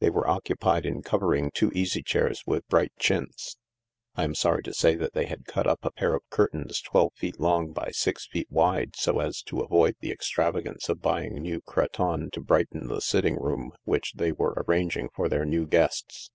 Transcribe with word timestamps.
They 0.00 0.10
were 0.10 0.26
occupied 0.26 0.84
in 0.84 1.02
covering 1.02 1.52
two 1.52 1.70
easy 1.76 2.02
chairs 2.02 2.42
with 2.44 2.66
bright 2.66 2.90
chintz. 2.98 3.56
I 4.16 4.24
am 4.24 4.34
sorry 4.34 4.64
to 4.64 4.74
say 4.74 4.96
that 4.96 5.12
they 5.12 5.26
had 5.26 5.44
cut 5.44 5.64
up 5.68 5.84
a 5.84 5.92
pair 5.92 6.12
of 6.16 6.28
curtains 6.28 6.80
twelve 6.80 7.12
feet 7.14 7.38
long 7.38 7.72
by 7.72 7.92
six 7.92 8.26
feet 8.26 8.48
wide 8.50 8.96
so 8.96 9.20
as 9.20 9.42
to 9.42 9.60
avoid 9.60 9.94
the 10.00 10.10
extravagance 10.10 10.88
of 10.88 11.00
buying 11.02 11.34
new 11.34 11.60
cretonne 11.60 12.30
to 12.32 12.40
brighten 12.40 12.88
the 12.88 13.00
sitting 13.00 13.36
room 13.40 13.70
which 13.84 14.14
they 14.14 14.32
were 14.32 14.60
arranging 14.66 15.08
for 15.14 15.28
their 15.28 15.44
new 15.44 15.68
guests. 15.68 16.32